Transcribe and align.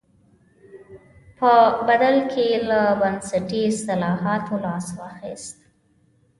په 1.37 1.51
بدل 1.87 2.15
کې 2.31 2.43
یې 2.51 2.59
له 2.69 2.81
بنسټي 2.99 3.61
اصلاحاتو 3.73 4.53
لاس 4.65 4.87
واخیست. 4.97 5.57